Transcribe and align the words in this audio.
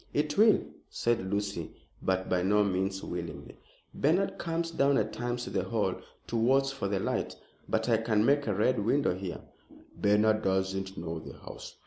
"It 0.15 0.35
will," 0.35 0.63
said 0.89 1.31
Lucy, 1.31 1.69
but 2.01 2.27
by 2.27 2.41
no 2.41 2.63
means 2.63 3.03
willingly. 3.03 3.59
"Bernard 3.93 4.39
comes 4.39 4.71
down 4.71 4.97
at 4.97 5.13
times 5.13 5.43
to 5.43 5.51
the 5.51 5.65
Hall 5.65 5.93
to 6.25 6.35
watch 6.35 6.73
for 6.73 6.87
the 6.87 6.99
light. 6.99 7.35
But 7.69 7.87
I 7.87 7.97
can 7.97 8.25
make 8.25 8.47
a 8.47 8.55
Red 8.55 8.83
Window 8.83 9.13
here." 9.13 9.41
"Bernard 9.95 10.41
doesn't 10.41 10.97
know 10.97 11.19
the 11.19 11.33
house." 11.33 11.75